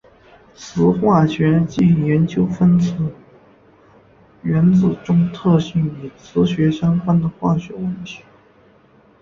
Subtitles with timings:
[0.55, 2.91] 磁化学即研究分子
[4.41, 8.23] 原子中特性与磁学相关的化学问题。